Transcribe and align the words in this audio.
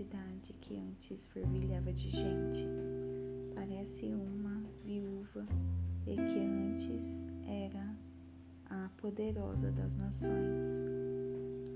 cidade 0.00 0.54
que 0.62 0.78
antes 0.78 1.26
fervilhava 1.26 1.92
de 1.92 2.08
gente. 2.08 2.66
Parece 3.54 4.06
uma 4.06 4.62
viúva 4.82 5.46
e 6.06 6.16
que 6.16 6.38
antes 6.38 7.22
era 7.46 7.94
a 8.70 8.88
poderosa 8.96 9.70
das 9.70 9.96
nações. 9.96 10.66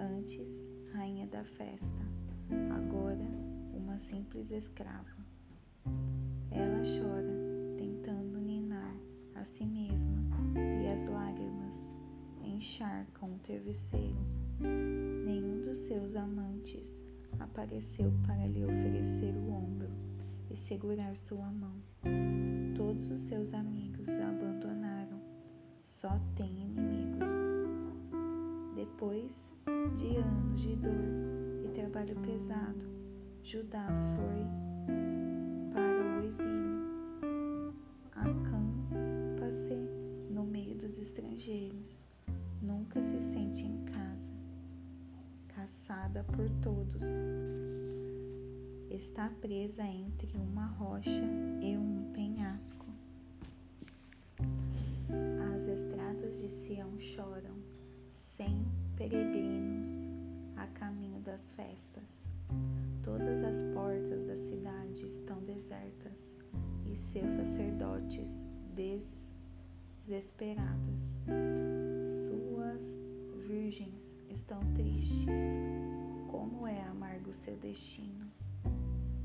Antes, 0.00 0.64
rainha 0.94 1.26
da 1.26 1.44
festa, 1.44 2.02
agora 2.74 3.26
uma 3.74 3.98
simples 3.98 4.50
escrava. 4.50 5.22
Ela 6.50 6.80
chora, 6.82 7.76
tentando 7.76 8.38
ninar 8.38 8.96
a 9.34 9.44
si 9.44 9.66
mesma, 9.66 10.22
e 10.82 10.90
as 10.90 11.06
lágrimas 11.10 11.92
encharcam 12.42 13.34
o 13.34 13.38
travesseiro. 13.40 14.16
Nenhum 15.26 15.60
dos 15.60 15.76
seus 15.76 16.16
amantes 16.16 17.04
apareceu 17.40 18.12
para 18.26 18.46
lhe 18.46 18.64
oferecer 18.64 19.34
o 19.34 19.50
ombro 19.50 19.88
e 20.50 20.56
segurar 20.56 21.16
sua 21.16 21.50
mão. 21.50 21.76
Todos 22.76 23.10
os 23.10 23.20
seus 23.22 23.54
amigos 23.54 24.08
a 24.08 24.28
abandonaram, 24.28 25.20
só 25.82 26.20
tem 26.34 26.64
inimigos. 26.64 27.30
Depois 28.74 29.52
de 29.96 30.16
anos 30.16 30.60
de 30.60 30.76
dor 30.76 31.64
e 31.64 31.68
trabalho 31.68 32.16
pesado, 32.20 32.86
Judá 33.42 33.86
foi 34.16 35.72
para 35.72 36.20
o 36.20 36.24
exílio. 36.26 36.84
Acampa-se 38.12 39.76
no 40.30 40.44
meio 40.44 40.76
dos 40.76 40.98
estrangeiros, 40.98 42.06
nunca 42.60 43.00
se 43.02 43.20
sente 43.20 43.64
em 43.64 43.84
casa 43.84 44.43
caçada 45.64 46.22
por 46.24 46.46
todos. 46.62 47.02
Está 48.90 49.30
presa 49.40 49.82
entre 49.82 50.36
uma 50.36 50.66
rocha 50.66 51.24
e 51.62 51.74
um 51.74 52.12
penhasco. 52.12 52.84
As 55.54 55.62
estradas 55.62 56.38
de 56.38 56.50
Sião 56.50 57.00
choram, 57.00 57.56
sem 58.10 58.66
peregrinos, 58.94 60.06
a 60.54 60.66
caminho 60.66 61.20
das 61.20 61.54
festas. 61.54 62.28
Todas 63.02 63.42
as 63.42 63.62
portas 63.72 64.26
da 64.26 64.36
cidade 64.36 65.06
estão 65.06 65.40
desertas 65.44 66.36
e 66.84 66.94
seus 66.94 67.32
sacerdotes 67.32 68.46
desesperados. 70.02 71.22
Suas 72.28 73.13
virgens 73.44 74.18
estão 74.30 74.60
tristes. 74.74 75.42
Como 76.30 76.66
é 76.66 76.82
amargo 76.82 77.32
seu 77.32 77.56
destino. 77.56 78.26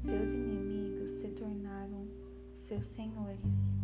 Seus 0.00 0.30
inimigos 0.30 1.12
se 1.12 1.28
tornaram 1.28 2.06
seus 2.54 2.86
senhores. 2.86 3.76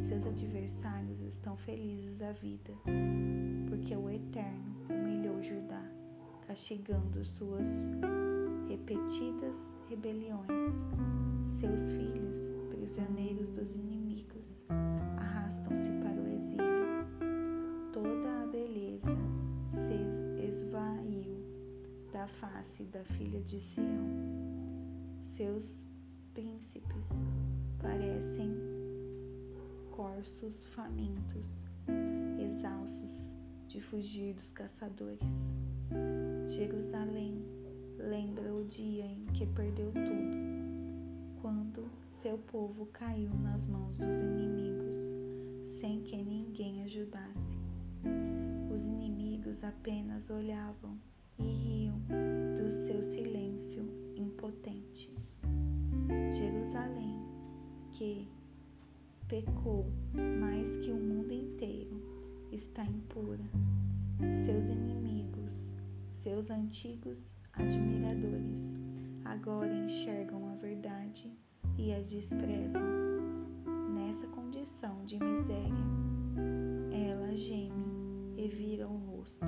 Seus 0.00 0.26
adversários 0.26 1.20
estão 1.20 1.56
felizes 1.56 2.18
da 2.18 2.32
vida, 2.32 2.72
porque 3.68 3.94
o 3.94 4.10
Eterno 4.10 4.74
humilhou 4.88 5.42
Judá, 5.42 5.82
castigando 6.46 7.24
suas 7.24 7.90
repetidas 8.68 9.74
rebeliões. 9.88 10.70
Seus 11.44 11.90
filhos, 11.92 12.38
prisioneiros 12.70 13.50
dos 13.50 13.74
inimigos, 13.74 14.64
arrastam-se 15.18 15.90
para 16.02 16.20
o 16.20 16.28
exílio. 16.34 16.93
Da 22.24 22.28
face 22.28 22.84
da 22.84 23.04
filha 23.04 23.38
de 23.42 23.60
Sião. 23.60 23.84
Seus 25.20 25.90
príncipes 26.32 27.10
parecem 27.78 28.50
corços 29.90 30.64
famintos, 30.74 31.62
exaustos 32.40 33.36
de 33.68 33.78
fugir 33.78 34.32
dos 34.32 34.52
caçadores. 34.52 35.52
Jerusalém 36.48 37.44
lembra 37.98 38.54
o 38.54 38.64
dia 38.64 39.04
em 39.04 39.26
que 39.34 39.44
perdeu 39.44 39.92
tudo, 39.92 41.42
quando 41.42 41.90
seu 42.08 42.38
povo 42.38 42.86
caiu 42.86 43.34
nas 43.34 43.66
mãos 43.66 43.98
dos 43.98 44.18
inimigos, 44.20 45.12
sem 45.62 46.00
que 46.00 46.16
ninguém 46.16 46.84
ajudasse. 46.84 47.58
Os 48.72 48.82
inimigos 48.82 49.62
apenas 49.62 50.30
olhavam 50.30 50.98
e 51.38 51.42
riam 51.42 52.00
do 52.56 52.70
seu 52.70 53.02
silêncio 53.02 53.82
impotente. 54.16 55.12
Jerusalém, 56.32 57.18
que 57.92 58.28
pecou 59.28 59.86
mais 60.38 60.76
que 60.78 60.90
o 60.90 60.96
mundo 60.96 61.32
inteiro, 61.32 62.02
está 62.52 62.84
impura. 62.84 63.44
Seus 64.44 64.68
inimigos, 64.68 65.72
seus 66.10 66.50
antigos 66.50 67.34
admiradores, 67.52 68.76
agora 69.24 69.74
enxergam 69.74 70.48
a 70.48 70.54
verdade 70.56 71.32
e 71.76 71.92
a 71.92 72.00
desprezam. 72.00 72.82
Nessa 73.94 74.26
condição 74.28 75.04
de 75.04 75.18
miséria, 75.18 75.74
ela 76.92 77.34
geme 77.36 77.84
e 78.36 78.48
vira 78.48 78.86
o 78.88 78.96
rosto. 78.96 79.46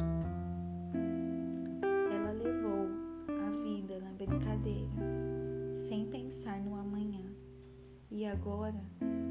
Brincadeira, 4.27 4.91
sem 5.77 6.07
pensar 6.11 6.61
no 6.61 6.75
amanhã, 6.75 7.25
e 8.11 8.25
agora 8.27 8.85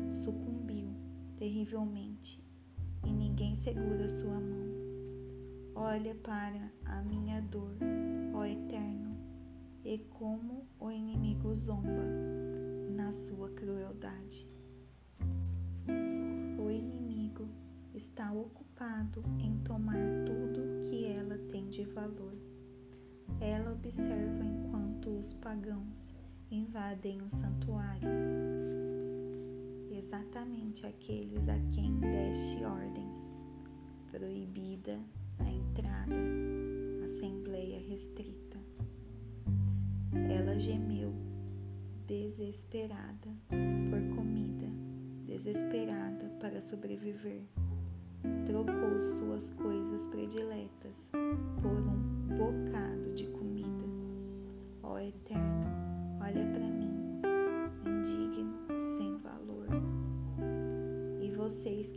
sucumbiu 0.09 0.89
terrivelmente, 1.35 2.41
e 3.03 3.11
ninguém 3.11 3.55
segura 3.55 4.07
sua 4.07 4.39
mão. 4.39 4.65
Olha 5.75 6.15
para 6.15 6.71
a 6.85 7.01
minha 7.03 7.41
dor, 7.41 7.75
ó 8.33 8.45
Eterno, 8.45 9.17
e 9.83 9.97
como 9.97 10.65
o 10.79 10.89
inimigo 10.89 11.53
zomba 11.53 12.03
na 12.95 13.11
sua 13.11 13.49
crueldade. 13.49 14.49
O 16.57 16.71
inimigo 16.71 17.47
está 17.93 18.31
ocupado 18.31 19.23
em 19.39 19.57
tomar 19.59 19.99
tudo 20.25 20.81
que 20.89 21.05
ela 21.05 21.37
tem 21.51 21.67
de 21.67 21.83
valor. 21.83 22.35
Ela 23.39 23.73
observa 23.73 24.43
enquanto 24.45 24.74
os 25.25 25.33
pagãos 25.33 26.13
invadem 26.51 27.19
o 27.23 27.29
santuário, 27.31 28.07
exatamente 29.89 30.85
aqueles 30.85 31.49
a 31.49 31.57
quem 31.73 31.99
deste 31.99 32.63
ordens, 32.63 33.35
proibida 34.11 34.99
a 35.39 35.49
entrada, 35.49 36.13
assembleia 37.05 37.79
restrita. 37.89 38.59
Ela 40.29 40.59
gemeu, 40.59 41.11
desesperada 42.05 43.29
por 43.49 44.15
comida, 44.15 44.67
desesperada 45.25 46.29
para 46.39 46.61
sobreviver. 46.61 47.41
Trocou 48.45 49.01
suas 49.01 49.53
coisas 49.55 50.05
prediletas 50.05 51.09
por 51.63 51.79
um 51.79 52.27
bocado 52.37 53.11
de 53.15 53.25
comida. 53.25 53.44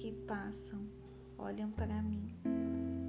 Que 0.08 0.12
passam, 0.26 0.86
olham 1.36 1.70
para 1.70 2.00
mim. 2.00 2.32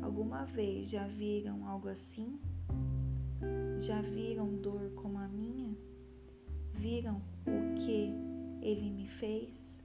Alguma 0.02 0.44
vez 0.44 0.90
já 0.90 1.08
viram 1.08 1.66
algo 1.66 1.88
assim? 1.88 2.38
Já 3.80 4.02
viram 4.02 4.58
dor 4.58 4.92
como 4.96 5.18
a 5.18 5.28
minha? 5.30 5.78
Viram 6.74 7.22
o 7.46 7.80
que 7.80 8.12
ele 8.62 8.92
me 8.92 9.08
fez? 9.08 9.82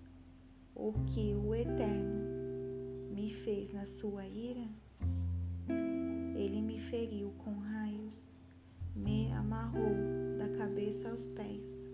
O 0.74 0.92
que 1.06 1.32
o 1.34 1.54
Eterno 1.54 3.14
me 3.14 3.32
fez 3.32 3.72
na 3.72 3.86
sua 3.86 4.26
ira? 4.26 4.66
Ele 6.36 6.60
me 6.60 6.80
feriu 6.80 7.32
com 7.38 7.60
raios, 7.60 8.34
me 8.96 9.30
amarrou 9.34 9.94
da 10.36 10.48
cabeça 10.58 11.10
aos 11.10 11.28
pés 11.28 11.88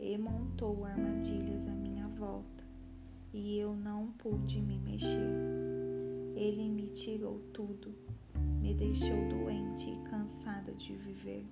e 0.00 0.16
montou 0.16 0.86
armadilhas 0.86 1.68
à 1.68 1.72
minha 1.72 2.08
volta, 2.08 2.51
e 3.32 3.58
eu 3.58 3.74
não 3.74 4.08
pude 4.18 4.60
me 4.60 4.78
mexer. 4.78 5.32
Ele 6.34 6.68
me 6.68 6.88
tirou 6.88 7.40
tudo, 7.52 7.94
me 8.60 8.74
deixou 8.74 9.28
doente 9.28 9.90
e 9.90 10.10
cansada 10.10 10.72
de 10.72 10.94
viver. 10.94 11.44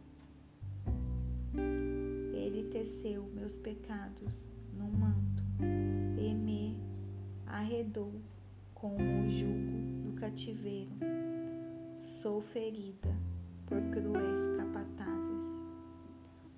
Ele 2.35 2.69
teceu 2.71 3.25
meus 3.35 3.59
pecados 3.59 4.53
num 4.77 4.91
manto 4.91 5.43
e 6.19 6.35
me 6.35 6.77
arredou 7.47 8.13
com 8.75 8.97
o 8.97 9.31
jugo 9.31 10.03
do 10.03 10.13
cativeiro. 10.15 10.93
Sou 11.95 12.41
ferida 12.41 13.15
por 13.67 13.81
cruéis 13.91 14.57
capatazes. 14.57 15.47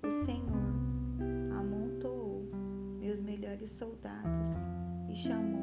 O 0.03 0.11
Senhor 0.11 0.73
amontoou 1.57 2.49
meus 2.99 3.21
melhores 3.21 3.69
soldados 3.69 4.82
e 5.13 5.15
chamou 5.15 5.61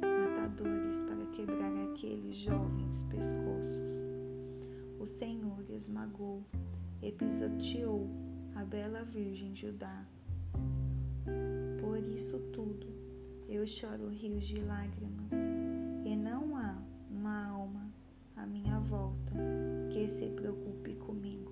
matadores 0.00 1.00
para 1.00 1.26
quebrar 1.32 1.72
aqueles 1.90 2.36
jovens 2.36 3.02
pescoços. 3.10 4.14
O 5.00 5.04
Senhor 5.04 5.68
esmagou 5.68 6.44
e 7.02 7.10
pisoteou 7.10 8.08
a 8.54 8.64
bela 8.64 9.02
Virgem 9.02 9.56
Judá. 9.56 10.06
Por 11.80 11.98
isso 11.98 12.38
tudo, 12.52 12.86
eu 13.48 13.66
choro 13.66 14.08
rios 14.08 14.46
de 14.46 14.60
lágrimas, 14.60 15.32
e 16.04 16.14
não 16.14 16.56
há 16.56 16.80
uma 17.10 17.48
alma 17.48 17.90
à 18.36 18.46
minha 18.46 18.78
volta 18.78 19.34
que 19.90 20.08
se 20.08 20.28
preocupe 20.28 20.94
comigo. 20.94 21.50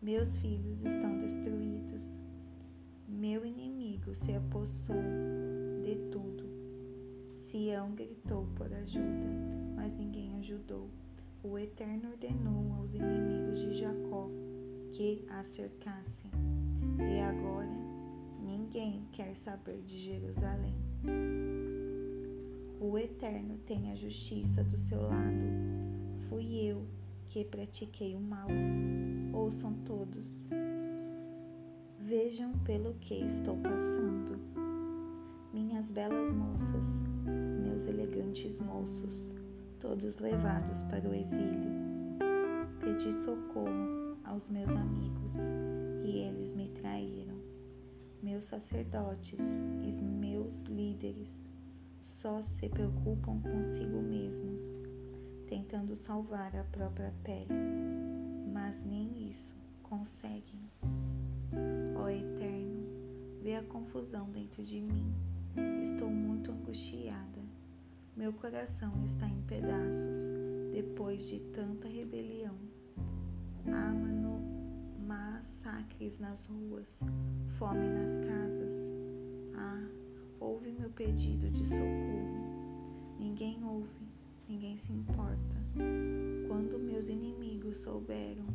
Meus 0.00 0.38
filhos 0.38 0.82
estão 0.82 1.20
destruídos. 1.20 2.18
Meu 3.06 3.44
inimigo 3.44 4.14
se 4.14 4.32
apossou 4.32 4.96
de 5.88 5.96
tudo. 6.10 6.44
Sião 7.36 7.92
gritou 7.92 8.46
por 8.56 8.70
ajuda, 8.72 9.26
mas 9.74 9.96
ninguém 9.96 10.36
ajudou. 10.38 10.88
O 11.42 11.58
Eterno 11.58 12.10
ordenou 12.10 12.74
aos 12.74 12.92
inimigos 12.92 13.60
de 13.60 13.74
Jacó 13.74 14.28
que 14.92 15.24
a 15.30 15.42
cercassem. 15.42 16.30
E 16.98 17.20
agora 17.20 17.70
ninguém 18.44 19.06
quer 19.12 19.34
saber 19.34 19.80
de 19.82 19.98
Jerusalém. 19.98 20.74
O 22.80 22.98
Eterno 22.98 23.58
tem 23.64 23.90
a 23.90 23.94
justiça 23.94 24.62
do 24.62 24.76
seu 24.76 25.02
lado. 25.02 25.46
Fui 26.28 26.54
eu 26.56 26.86
que 27.28 27.44
pratiquei 27.44 28.14
o 28.14 28.20
mal. 28.20 28.48
Ouçam 29.32 29.72
todos. 29.84 30.46
Vejam 31.98 32.52
pelo 32.60 32.94
que 32.94 33.14
estou 33.14 33.56
passando. 33.58 34.67
Minhas 35.58 35.90
belas 35.90 36.32
moças, 36.32 37.02
meus 37.64 37.88
elegantes 37.88 38.60
moços, 38.60 39.34
todos 39.80 40.20
levados 40.20 40.84
para 40.84 41.08
o 41.08 41.12
exílio. 41.12 41.72
Pedi 42.78 43.12
socorro 43.12 44.16
aos 44.22 44.50
meus 44.50 44.70
amigos 44.70 45.32
e 46.04 46.10
eles 46.10 46.54
me 46.54 46.68
traíram. 46.68 47.34
Meus 48.22 48.44
sacerdotes 48.44 49.40
e 49.82 50.04
meus 50.04 50.62
líderes 50.66 51.44
só 52.00 52.40
se 52.40 52.68
preocupam 52.68 53.40
consigo 53.40 54.00
mesmos 54.00 54.62
tentando 55.48 55.96
salvar 55.96 56.54
a 56.54 56.62
própria 56.62 57.12
pele, 57.24 57.48
mas 58.52 58.86
nem 58.86 59.28
isso 59.28 59.58
conseguem. 59.82 60.70
Ó 61.96 62.08
Eterno, 62.08 62.86
vê 63.42 63.56
a 63.56 63.62
confusão 63.64 64.30
dentro 64.30 64.62
de 64.62 64.80
mim. 64.80 65.27
Estou 65.82 66.10
muito 66.10 66.50
angustiada. 66.50 67.40
Meu 68.16 68.32
coração 68.32 69.04
está 69.04 69.28
em 69.28 69.40
pedaços 69.42 70.30
depois 70.72 71.22
de 71.28 71.40
tanta 71.52 71.88
rebelião. 71.88 72.56
Há 73.66 74.08
massacres 75.06 76.18
nas 76.18 76.46
ruas, 76.46 77.00
fome 77.58 77.88
nas 77.88 78.18
casas. 78.18 78.74
Ah, 79.54 79.86
ouve 80.40 80.72
meu 80.72 80.90
pedido 80.90 81.50
de 81.50 81.64
socorro. 81.64 83.16
Ninguém 83.18 83.64
ouve 83.64 84.08
ninguém 84.48 84.76
se 84.76 84.92
importa. 84.92 85.56
Quando 86.48 86.78
meus 86.78 87.08
inimigos 87.08 87.80
souberam 87.80 88.46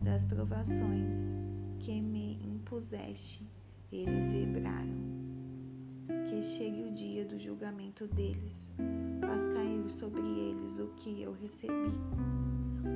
das 0.00 0.24
provações 0.24 1.18
que 1.80 2.00
me 2.00 2.38
impuseste, 2.44 3.46
eles 3.90 4.30
vibraram. 4.30 5.03
Que 6.34 6.42
chegue 6.42 6.82
o 6.82 6.90
dia 6.90 7.24
do 7.24 7.38
julgamento 7.38 8.08
deles, 8.08 8.74
faz 9.20 9.46
cair 9.46 9.88
sobre 9.88 10.20
eles 10.20 10.80
o 10.80 10.88
que 10.96 11.22
eu 11.22 11.32
recebi. 11.32 11.92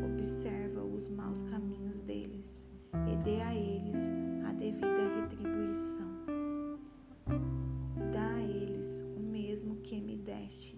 Observa 0.05 0.83
os 0.83 1.09
maus 1.09 1.45
caminhos 1.45 2.01
deles 2.01 2.69
e 2.93 3.17
dê 3.23 3.41
a 3.41 3.55
eles 3.55 4.01
a 4.45 4.53
devida 4.53 5.21
retribuição. 5.21 6.09
Dá 8.13 8.29
a 8.29 8.43
eles 8.43 9.05
o 9.17 9.21
mesmo 9.21 9.77
que 9.83 10.01
me 10.01 10.17
deste 10.17 10.77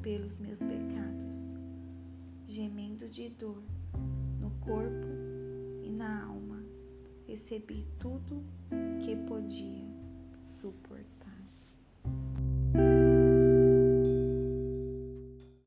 pelos 0.00 0.38
meus 0.38 0.60
pecados, 0.60 1.52
gemendo 2.46 3.08
de 3.08 3.28
dor 3.30 3.60
no 4.38 4.52
corpo 4.60 5.08
e 5.82 5.90
na 5.90 6.26
alma, 6.26 6.62
recebi 7.26 7.84
tudo 7.98 8.44
que 9.04 9.16
podia 9.16 9.88
suportar. 10.44 11.17